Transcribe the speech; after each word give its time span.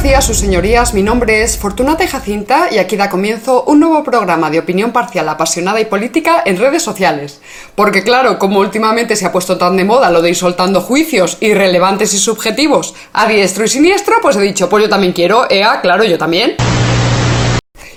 buenos 0.00 0.12
días, 0.12 0.26
sus 0.26 0.38
señorías. 0.38 0.94
Mi 0.94 1.02
nombre 1.02 1.42
es 1.42 1.58
Fortunata 1.58 2.08
Jacinta 2.08 2.68
y 2.70 2.78
aquí 2.78 2.96
da 2.96 3.10
comienzo 3.10 3.64
un 3.64 3.80
nuevo 3.80 4.02
programa 4.02 4.48
de 4.48 4.58
opinión 4.58 4.92
parcial, 4.92 5.28
apasionada 5.28 5.78
y 5.78 5.84
política 5.84 6.42
en 6.46 6.56
redes 6.56 6.82
sociales. 6.82 7.42
Porque 7.74 8.02
claro, 8.02 8.38
como 8.38 8.60
últimamente 8.60 9.14
se 9.14 9.26
ha 9.26 9.32
puesto 9.32 9.58
tan 9.58 9.76
de 9.76 9.84
moda 9.84 10.10
lo 10.10 10.22
de 10.22 10.30
ir 10.30 10.36
soltando 10.36 10.80
juicios 10.80 11.36
irrelevantes 11.40 12.14
y 12.14 12.18
subjetivos 12.18 12.94
a 13.12 13.28
diestro 13.28 13.66
y 13.66 13.68
siniestro, 13.68 14.14
pues 14.22 14.36
he 14.36 14.40
dicho, 14.40 14.70
pues 14.70 14.84
yo 14.84 14.88
también 14.88 15.12
quiero, 15.12 15.50
ea, 15.50 15.82
claro, 15.82 16.02
yo 16.04 16.16
también. 16.16 16.56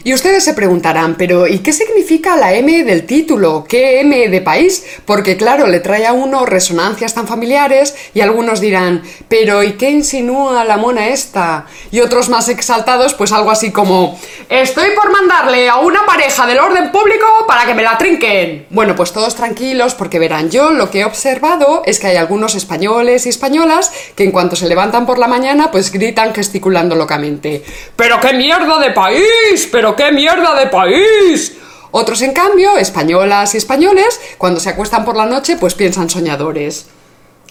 Y 0.06 0.14
ustedes 0.14 0.44
se 0.44 0.54
preguntarán, 0.54 1.16
pero 1.16 1.48
¿y 1.48 1.60
qué 1.60 1.72
significa 1.72 2.36
la 2.36 2.54
M 2.54 2.84
del 2.84 3.06
título? 3.06 3.64
¿Qué 3.68 4.02
M 4.02 4.28
de 4.28 4.42
país? 4.42 4.84
Porque 5.06 5.38
claro, 5.38 5.68
le 5.68 5.80
trae 5.80 6.06
a 6.06 6.12
uno 6.12 6.46
resonancias 6.46 7.14
tan 7.14 7.26
familiares 7.26 7.96
y 8.14 8.20
algunos 8.20 8.60
dirán, 8.60 9.02
pero 9.30 9.64
¿y 9.64 9.74
qué 9.74 9.92
insinúa 9.92 10.66
la 10.66 10.76
mona 10.76 11.08
esta? 11.08 11.68
Y 11.90 12.02
otros 12.02 12.28
más 12.28 12.50
exaltados, 12.50 13.14
pues 13.14 13.32
algo 13.32 13.50
así 13.50 13.72
como, 13.72 14.20
estoy 14.50 14.90
por 14.96 15.12
mandarle 15.12 15.70
a 15.70 15.78
una 15.78 16.06
pareja 16.06 16.46
del 16.46 16.60
orden 16.60 16.92
público 16.92 17.26
para 17.48 17.66
que 17.66 17.74
me 17.74 17.84
la 17.84 17.98
trinquen. 17.98 18.68
Bueno, 18.70 18.96
pues 18.96 19.12
todos 19.12 19.36
tranquilos 19.36 19.96
porque 19.96 20.20
verán, 20.20 20.50
yo 20.50 20.72
lo 20.72 20.90
que 20.90 21.02
he 21.02 21.06
observado 21.06 21.84
es 21.86 22.00
que 22.00 22.08
hay 22.08 22.18
algunos 22.18 22.56
españoles 22.56 23.26
y 23.26 23.30
españolas 23.30 23.92
que 24.16 24.24
en 24.24 24.32
cuanto 24.32 24.56
se 24.56 24.68
levantan 24.68 25.06
por 25.06 25.20
la 25.20 25.28
mañana, 25.28 25.72
pues 25.72 25.92
gritan 25.92 26.34
gesticulando 26.34 26.96
locamente, 26.96 27.64
pero 27.96 28.20
qué 28.20 28.34
mierda 28.34 28.80
de 28.80 28.92
país, 28.92 29.68
pero 29.72 29.96
qué 29.96 30.12
mierda 30.12 30.56
de 30.56 30.68
país! 30.68 31.58
Otros, 31.96 32.24
en 32.24 32.34
cambio, 32.34 32.76
españolas 32.78 33.54
y 33.54 33.58
españoles, 33.58 34.20
cuando 34.40 34.60
se 34.60 34.70
acuestan 34.70 35.06
por 35.06 35.16
la 35.16 35.28
noche, 35.28 35.58
pues 35.58 35.76
piensan 35.76 36.10
soñadores. 36.10 36.88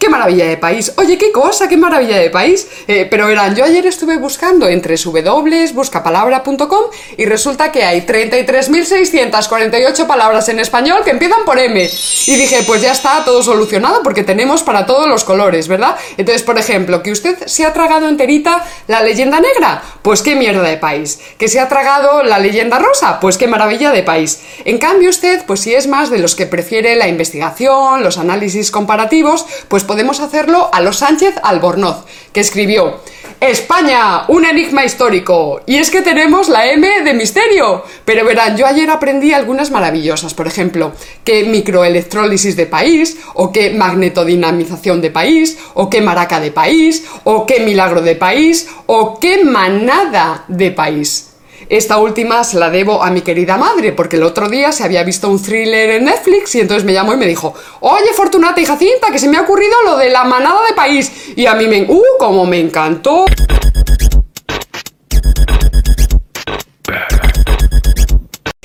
¡Qué 0.02 0.08
maravilla 0.08 0.46
de 0.46 0.56
país! 0.56 0.92
Oye, 0.96 1.16
qué 1.16 1.30
cosa, 1.30 1.68
qué 1.68 1.76
maravilla 1.76 2.18
de 2.18 2.28
país. 2.28 2.66
Eh, 2.88 3.06
pero 3.08 3.28
verán, 3.28 3.54
yo 3.54 3.64
ayer 3.64 3.86
estuve 3.86 4.16
buscando 4.16 4.66
entre 4.66 4.96
www.buscapalabra.com 4.96 6.86
y 7.16 7.24
resulta 7.24 7.70
que 7.70 7.84
hay 7.84 8.00
33.648 8.00 10.04
palabras 10.08 10.48
en 10.48 10.58
español 10.58 11.02
que 11.04 11.10
empiezan 11.10 11.44
por 11.44 11.56
M. 11.56 11.88
Y 12.26 12.34
dije, 12.34 12.64
pues 12.66 12.82
ya 12.82 12.90
está 12.90 13.24
todo 13.24 13.44
solucionado 13.44 14.02
porque 14.02 14.24
tenemos 14.24 14.64
para 14.64 14.86
todos 14.86 15.08
los 15.08 15.22
colores, 15.22 15.68
¿verdad? 15.68 15.94
Entonces, 16.16 16.42
por 16.42 16.58
ejemplo, 16.58 17.00
que 17.00 17.12
usted 17.12 17.46
se 17.46 17.64
ha 17.64 17.72
tragado 17.72 18.08
enterita 18.08 18.66
la 18.88 19.04
leyenda 19.04 19.38
negra, 19.38 19.84
pues 20.02 20.22
qué 20.22 20.34
mierda 20.34 20.64
de 20.64 20.78
país. 20.78 21.20
Que 21.38 21.46
se 21.46 21.60
ha 21.60 21.68
tragado 21.68 22.24
la 22.24 22.40
leyenda 22.40 22.80
rosa, 22.80 23.20
pues 23.20 23.38
qué 23.38 23.46
maravilla 23.46 23.92
de 23.92 24.02
país. 24.02 24.40
En 24.64 24.78
cambio, 24.78 25.10
usted, 25.10 25.44
pues 25.46 25.60
si 25.60 25.76
es 25.76 25.86
más 25.86 26.10
de 26.10 26.18
los 26.18 26.34
que 26.34 26.46
prefiere 26.46 26.96
la 26.96 27.06
investigación, 27.06 28.02
los 28.02 28.18
análisis 28.18 28.72
comparativos, 28.72 29.46
pues 29.68 29.84
podemos 29.92 30.20
hacerlo 30.20 30.70
a 30.72 30.80
los 30.80 30.96
Sánchez 30.96 31.34
Albornoz, 31.42 32.06
que 32.32 32.40
escribió 32.40 33.00
España, 33.40 34.24
un 34.28 34.46
enigma 34.46 34.86
histórico. 34.86 35.60
Y 35.66 35.76
es 35.76 35.90
que 35.90 36.00
tenemos 36.00 36.48
la 36.48 36.66
M 36.72 37.02
de 37.02 37.12
misterio. 37.12 37.84
Pero 38.06 38.24
verán, 38.24 38.56
yo 38.56 38.66
ayer 38.66 38.88
aprendí 38.88 39.34
algunas 39.34 39.70
maravillosas. 39.70 40.32
Por 40.32 40.46
ejemplo, 40.46 40.92
qué 41.24 41.44
microelectrólisis 41.44 42.56
de 42.56 42.64
país, 42.64 43.18
o 43.34 43.52
qué 43.52 43.68
magnetodinamización 43.74 45.02
de 45.02 45.10
país, 45.10 45.58
o 45.74 45.90
qué 45.90 46.00
maraca 46.00 46.40
de 46.40 46.52
país, 46.52 47.04
o 47.24 47.44
qué 47.44 47.60
milagro 47.60 48.00
de 48.00 48.16
país, 48.16 48.68
o 48.86 49.20
qué 49.20 49.44
manada 49.44 50.46
de 50.48 50.70
país. 50.70 51.31
Esta 51.72 51.96
última 51.96 52.44
se 52.44 52.58
la 52.58 52.68
debo 52.68 53.02
a 53.02 53.10
mi 53.10 53.22
querida 53.22 53.56
madre, 53.56 53.92
porque 53.92 54.16
el 54.16 54.24
otro 54.24 54.50
día 54.50 54.72
se 54.72 54.84
había 54.84 55.02
visto 55.04 55.30
un 55.30 55.42
thriller 55.42 55.88
en 55.88 56.04
Netflix 56.04 56.54
y 56.54 56.60
entonces 56.60 56.84
me 56.84 56.92
llamó 56.92 57.14
y 57.14 57.16
me 57.16 57.26
dijo, 57.26 57.54
oye 57.80 58.12
Fortunata 58.14 58.60
y 58.60 58.66
Jacinta, 58.66 59.10
que 59.10 59.18
se 59.18 59.26
me 59.26 59.38
ha 59.38 59.40
ocurrido 59.40 59.72
lo 59.86 59.96
de 59.96 60.10
la 60.10 60.22
manada 60.24 60.66
de 60.68 60.74
país. 60.74 61.10
Y 61.34 61.46
a 61.46 61.54
mí 61.54 61.66
me... 61.68 61.84
¡Uh! 61.84 62.02
Como 62.18 62.44
me 62.44 62.60
encantó. 62.60 63.24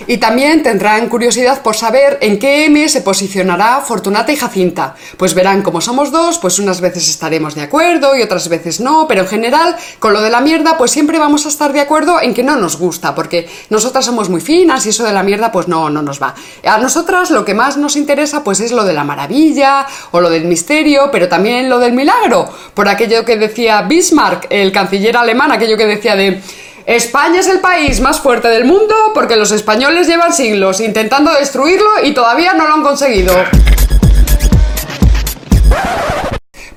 Y 0.10 0.20
también 0.20 0.64
tendrán 0.64 1.10
curiosidad 1.10 1.62
por 1.62 1.76
saber 1.76 2.18
en 2.22 2.40
qué 2.40 2.66
M 2.66 2.88
se 2.88 3.02
posicionará 3.02 3.82
Fortunata 3.82 4.32
y 4.32 4.38
Jacinta. 4.38 4.96
Pues 5.18 5.34
verán, 5.34 5.62
como 5.62 5.82
somos 5.82 6.12
dos, 6.12 6.40
pues 6.40 6.60
unas 6.60 6.80
veces 6.80 7.10
estaremos 7.10 7.56
de 7.56 7.64
acuerdo 7.64 8.16
y 8.16 8.22
otras 8.22 8.48
veces 8.48 8.80
no, 8.80 9.06
pero 9.06 9.22
en 9.22 9.28
general, 9.28 9.76
con 10.00 10.14
lo 10.14 10.22
de 10.22 10.30
la 10.30 10.40
mierda, 10.40 10.78
pues 10.78 10.92
siempre 10.92 11.20
vamos 11.20 11.46
a 11.46 11.50
estar 11.50 11.74
de 11.74 11.82
acuerdo 11.82 12.22
en 12.22 12.34
que 12.34 12.42
no 12.42 12.56
nos 12.56 12.78
gusta, 12.78 13.14
porque 13.14 13.50
nosotras 13.70 14.06
somos 14.06 14.30
muy 14.30 14.40
finas 14.40 14.86
y 14.86 14.90
eso 14.90 15.04
de 15.04 15.12
la 15.12 15.24
mierda, 15.24 15.52
pues 15.52 15.68
no, 15.68 15.90
no 15.90 16.02
nos 16.02 16.22
va. 16.22 16.36
A 16.64 16.78
nosotras 16.78 17.30
lo 17.30 17.44
que 17.44 17.54
más 17.54 17.76
nos 17.76 17.98
interesa, 17.98 18.46
pues 18.46 18.62
es 18.62 18.72
lo 18.72 18.86
de 18.86 18.94
la 18.94 19.04
maravilla 19.04 19.86
o 20.12 20.22
lo 20.22 20.30
del 20.30 20.46
misterio, 20.46 21.10
pero 21.12 21.28
también 21.28 21.70
lo 21.70 21.80
del 21.80 21.92
milagro, 21.92 22.50
por 22.74 22.88
aquello 22.88 23.26
que 23.26 23.36
decía 23.36 23.82
Bismarck, 23.82 24.48
el 24.50 24.72
canciller 24.72 25.18
alemán, 25.18 25.52
aquello 25.52 25.76
que 25.76 25.86
decía 25.86 26.16
de 26.16 26.42
España 26.88 27.42
es 27.42 27.50
el 27.50 27.60
país 27.60 28.00
más 28.00 28.22
fuerte 28.22 28.48
del 28.48 28.64
mundo 28.64 28.96
porque 29.14 29.36
los 29.36 29.52
españoles 29.52 30.08
llevan 30.08 30.32
siglos 30.32 30.80
intentando 30.80 31.34
destruirlo 31.34 32.02
y 32.02 32.14
todavía 32.14 32.54
no 32.54 32.66
lo 32.66 32.76
han 32.76 32.82
conseguido. 32.82 33.34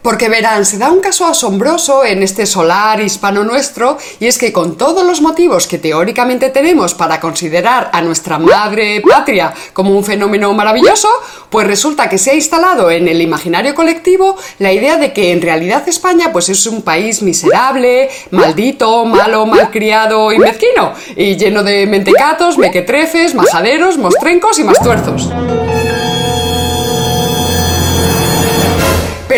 Porque 0.03 0.31
verán, 0.31 0.65
se 0.65 0.79
da 0.79 0.91
un 0.91 1.01
caso 1.01 1.27
asombroso 1.27 2.07
en 2.07 2.23
este 2.23 2.47
solar 2.47 3.01
hispano 3.01 3.45
nuestro, 3.45 3.99
y 4.19 4.27
es 4.27 4.39
que 4.39 4.51
con 4.51 4.79
todos 4.79 5.05
los 5.05 5.21
motivos 5.21 5.67
que 5.67 5.79
teóricamente 5.79 6.49
tenemos 6.49 6.95
para 6.95 7.21
considerar 7.21 7.91
a 7.93 8.01
nuestra 8.01 8.39
madre 8.39 9.03
patria 9.07 9.53
como 9.75 9.91
un 9.91 10.03
fenómeno 10.03 10.55
maravilloso, 10.55 11.09
pues 11.51 11.67
resulta 11.67 12.09
que 12.09 12.17
se 12.17 12.31
ha 12.31 12.35
instalado 12.35 12.91
en 12.91 13.09
el 13.09 13.21
imaginario 13.21 13.75
colectivo 13.75 14.37
la 14.59 14.73
idea 14.73 14.97
de 14.97 15.13
que 15.13 15.33
en 15.33 15.43
realidad 15.43 15.87
España 15.87 16.33
pues 16.33 16.49
es 16.49 16.67
un 16.67 16.81
país 16.81 17.21
miserable, 17.21 18.09
maldito, 18.31 19.05
malo, 19.05 19.45
malcriado 19.45 20.33
y 20.33 20.39
mezquino, 20.39 20.95
y 21.15 21.37
lleno 21.37 21.63
de 21.63 21.87
mentecatos, 21.87 22.57
mequetrefes, 22.57 23.35
majaderos, 23.35 23.99
mostrencos 23.99 24.59
y 24.59 24.65
mastuerzos. 24.65 25.31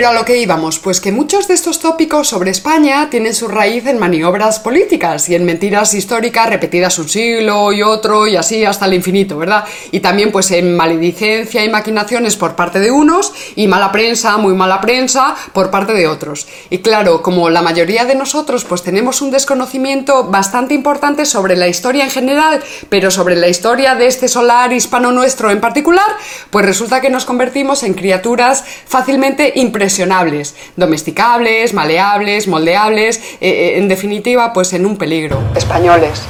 Pero 0.03 0.11
a 0.11 0.19
lo 0.19 0.25
que 0.25 0.39
íbamos, 0.39 0.81
pues 0.81 1.01
que 1.01 1.13
muchos 1.13 1.47
de 1.47 1.55
estos 1.55 1.79
tópicos 1.79 2.27
sobre 2.27 2.51
España 2.51 3.09
tienen 3.09 3.37
su 3.37 3.47
raíz 3.47 3.87
en 3.87 4.01
maniobras 4.01 4.59
políticas 4.59 5.29
y 5.29 5.37
en 5.37 5.45
mentiras 5.45 5.95
históricas 5.95 6.49
repetidas 6.51 6.99
un 6.99 7.09
siglo 7.09 7.73
y 7.73 7.85
otro 7.85 8.27
y 8.27 8.35
así 8.35 8.65
hasta 8.65 8.87
el 8.87 8.95
infinito, 8.95 9.39
¿verdad? 9.39 9.65
Y 9.93 10.01
también 10.01 10.33
pues 10.33 10.51
en 10.51 10.77
maledicencia 10.77 11.65
y 11.65 11.69
maquinaciones 11.69 12.35
por 12.35 12.57
parte 12.57 12.81
de 12.81 12.91
unos 12.91 13.33
y 13.55 13.69
mala 13.69 13.93
prensa, 13.93 14.39
muy 14.39 14.55
mala 14.55 14.81
prensa 14.81 15.37
por 15.53 15.71
parte 15.71 15.93
de 15.93 16.09
otros. 16.09 16.49
Y 16.69 16.79
claro, 16.79 17.23
como 17.23 17.49
la 17.49 17.63
mayoría 17.63 18.05
de 18.05 18.17
nosotros 18.17 18.65
pues 18.65 18.83
tenemos 18.83 19.23
un 19.23 19.31
desconocimiento 19.31 20.25
bastante 20.25 20.75
importante 20.75 21.27
sobre 21.27 21.55
la 21.55 21.69
historia 21.69 22.03
en 22.03 22.11
general, 22.11 22.61
pero 22.89 23.13
sobre 23.13 23.37
la 23.37 23.47
historia 23.47 23.95
de 23.95 24.09
este 24.09 24.27
solar 24.27 24.73
hispano 24.73 25.13
nuestro 25.13 25.53
en 25.53 25.61
particular, 25.61 26.11
pues 26.51 26.67
resulta 26.67 27.01
que 27.01 27.09
nos 27.09 27.25
convertimos 27.25 27.85
en 27.85 27.95
criaturas 27.95 28.65
fácilmente 28.85 29.53
impresionantes 29.55 29.92
impresionables, 29.93 30.55
domesticables, 30.77 31.75
maleables, 31.75 32.49
moldeables, 32.49 33.19
eh, 33.19 33.51
eh, 33.51 33.79
en 33.79 33.89
definitiva, 33.89 34.53
pues 34.55 34.73
en 34.73 34.87
un 34.87 34.97
peligro. 34.97 35.39
Españoles, 35.55 36.23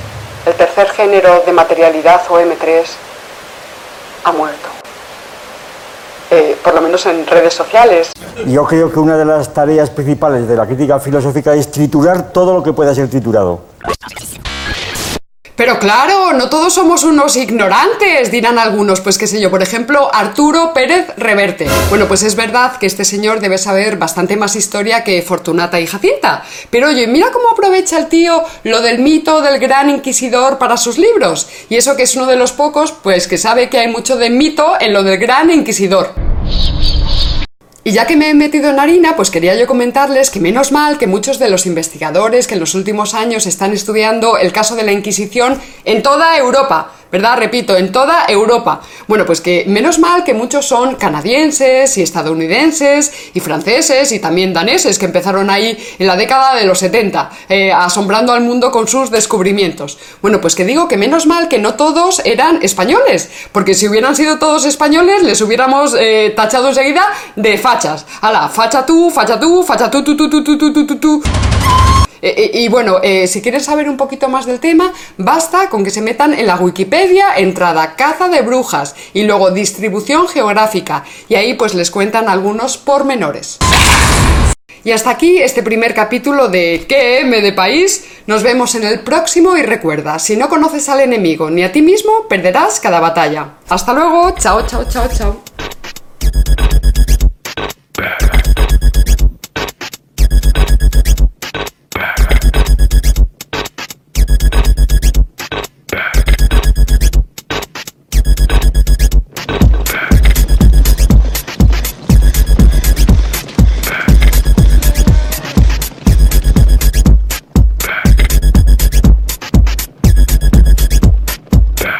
el 0.46 0.54
tercer 0.54 0.88
género 0.88 1.44
de 1.46 1.52
materialidad 1.52 2.22
o 2.28 2.40
M3 2.40 2.82
ha 4.24 4.32
muerto. 4.32 4.68
Eh, 6.32 6.56
por 6.64 6.74
lo 6.74 6.80
menos 6.80 7.06
en 7.06 7.24
redes 7.24 7.54
sociales. 7.54 8.10
Yo 8.46 8.64
creo 8.64 8.90
que 8.90 8.98
una 8.98 9.16
de 9.16 9.26
las 9.26 9.54
tareas 9.54 9.90
principales 9.90 10.48
de 10.48 10.56
la 10.56 10.66
crítica 10.66 10.98
filosófica 10.98 11.54
es 11.54 11.70
triturar 11.70 12.32
todo 12.32 12.54
lo 12.54 12.62
que 12.64 12.72
pueda 12.72 12.92
ser 12.94 13.08
triturado. 13.08 13.60
Pero 15.54 15.78
claro, 15.78 16.32
no 16.32 16.48
todos 16.48 16.72
somos 16.72 17.04
unos 17.04 17.36
ignorantes, 17.36 18.30
dirán 18.30 18.58
algunos. 18.58 19.00
Pues 19.00 19.18
qué 19.18 19.26
sé 19.26 19.40
yo, 19.40 19.50
por 19.50 19.62
ejemplo, 19.62 20.08
Arturo 20.12 20.72
Pérez 20.72 21.08
Reverte. 21.18 21.68
Bueno, 21.90 22.08
pues 22.08 22.22
es 22.22 22.36
verdad 22.36 22.78
que 22.78 22.86
este 22.86 23.04
señor 23.04 23.40
debe 23.40 23.58
saber 23.58 23.96
bastante 23.96 24.36
más 24.36 24.56
historia 24.56 25.04
que 25.04 25.20
Fortunata 25.20 25.78
y 25.78 25.86
Jacinta. 25.86 26.42
Pero 26.70 26.88
oye, 26.88 27.06
mira 27.06 27.30
cómo 27.32 27.50
aprovecha 27.50 27.98
el 27.98 28.08
tío 28.08 28.42
lo 28.64 28.80
del 28.80 29.00
mito 29.00 29.42
del 29.42 29.58
gran 29.58 29.90
inquisidor 29.90 30.56
para 30.56 30.78
sus 30.78 30.96
libros. 30.96 31.48
Y 31.68 31.76
eso 31.76 31.96
que 31.96 32.04
es 32.04 32.16
uno 32.16 32.26
de 32.26 32.36
los 32.36 32.52
pocos, 32.52 32.92
pues 32.92 33.28
que 33.28 33.36
sabe 33.36 33.68
que 33.68 33.78
hay 33.78 33.88
mucho 33.88 34.16
de 34.16 34.30
mito 34.30 34.74
en 34.80 34.94
lo 34.94 35.02
del 35.02 35.18
gran 35.18 35.50
inquisidor. 35.50 36.14
Y 37.84 37.90
ya 37.90 38.06
que 38.06 38.16
me 38.16 38.30
he 38.30 38.34
metido 38.34 38.70
en 38.70 38.78
harina, 38.78 39.16
pues 39.16 39.30
quería 39.30 39.56
yo 39.56 39.66
comentarles 39.66 40.30
que 40.30 40.38
menos 40.38 40.70
mal 40.70 40.98
que 40.98 41.08
muchos 41.08 41.40
de 41.40 41.50
los 41.50 41.66
investigadores 41.66 42.46
que 42.46 42.54
en 42.54 42.60
los 42.60 42.76
últimos 42.76 43.12
años 43.12 43.44
están 43.46 43.72
estudiando 43.72 44.38
el 44.38 44.52
caso 44.52 44.76
de 44.76 44.84
la 44.84 44.92
Inquisición 44.92 45.60
en 45.84 46.00
toda 46.00 46.36
Europa, 46.36 46.92
¿verdad? 47.12 47.36
Repito, 47.36 47.76
en 47.76 47.92
toda 47.92 48.24
Europa. 48.26 48.80
Bueno, 49.06 49.26
pues 49.26 49.42
que 49.42 49.64
menos 49.68 49.98
mal 49.98 50.24
que 50.24 50.32
muchos 50.32 50.66
son 50.66 50.94
canadienses 50.94 51.98
y 51.98 52.02
estadounidenses 52.02 53.12
y 53.34 53.40
franceses 53.40 54.10
y 54.12 54.18
también 54.18 54.54
daneses 54.54 54.98
que 54.98 55.04
empezaron 55.04 55.50
ahí 55.50 55.76
en 55.98 56.06
la 56.06 56.16
década 56.16 56.54
de 56.54 56.64
los 56.64 56.78
70, 56.78 57.30
eh, 57.50 57.70
asombrando 57.70 58.32
al 58.32 58.40
mundo 58.40 58.70
con 58.70 58.88
sus 58.88 59.10
descubrimientos. 59.10 59.98
Bueno, 60.22 60.40
pues 60.40 60.54
que 60.54 60.64
digo 60.64 60.88
que 60.88 60.96
menos 60.96 61.26
mal 61.26 61.48
que 61.48 61.58
no 61.58 61.74
todos 61.74 62.22
eran 62.24 62.60
españoles, 62.62 63.30
porque 63.52 63.74
si 63.74 63.86
hubieran 63.86 64.16
sido 64.16 64.38
todos 64.38 64.64
españoles 64.64 65.22
les 65.22 65.40
hubiéramos 65.42 65.94
eh, 65.98 66.32
tachado 66.34 66.68
enseguida 66.68 67.04
de 67.36 67.58
fachas. 67.58 68.06
¡Hala! 68.22 68.48
Facha 68.48 68.86
tú, 68.86 69.10
facha 69.10 69.38
tú, 69.38 69.62
facha 69.62 69.90
tú, 69.90 70.02
tú, 70.02 70.16
tú, 70.16 70.30
tú, 70.30 70.42
tú, 70.42 70.56
tú, 70.72 70.86
tú, 70.86 70.96
tú. 70.96 71.22
Eh, 72.22 72.34
eh, 72.36 72.50
y 72.60 72.68
bueno, 72.68 73.00
eh, 73.02 73.26
si 73.26 73.42
quieren 73.42 73.60
saber 73.60 73.88
un 73.88 73.96
poquito 73.96 74.28
más 74.28 74.46
del 74.46 74.60
tema, 74.60 74.92
basta 75.18 75.68
con 75.68 75.82
que 75.82 75.90
se 75.90 76.00
metan 76.00 76.32
en 76.32 76.46
la 76.46 76.56
Wikipedia, 76.56 77.36
entrada 77.36 77.96
caza 77.96 78.28
de 78.28 78.42
brujas 78.42 78.94
y 79.12 79.24
luego 79.24 79.50
distribución 79.50 80.28
geográfica. 80.28 81.04
Y 81.28 81.34
ahí 81.34 81.54
pues 81.54 81.74
les 81.74 81.90
cuentan 81.90 82.28
algunos 82.28 82.78
pormenores. 82.78 83.58
Y 84.84 84.90
hasta 84.90 85.10
aquí 85.10 85.38
este 85.38 85.62
primer 85.62 85.94
capítulo 85.94 86.48
de 86.48 86.84
¿Qué 86.88 87.20
M 87.20 87.40
de 87.40 87.52
país? 87.52 88.04
Nos 88.26 88.42
vemos 88.42 88.74
en 88.74 88.84
el 88.84 89.00
próximo 89.00 89.56
y 89.56 89.62
recuerda, 89.62 90.18
si 90.18 90.36
no 90.36 90.48
conoces 90.48 90.88
al 90.88 91.00
enemigo 91.00 91.50
ni 91.50 91.62
a 91.62 91.72
ti 91.72 91.82
mismo, 91.82 92.26
perderás 92.28 92.80
cada 92.80 93.00
batalla. 93.00 93.54
Hasta 93.68 93.92
luego, 93.94 94.32
chao, 94.38 94.66
chao, 94.66 94.84
chao, 94.88 95.08
chao. 95.08 95.42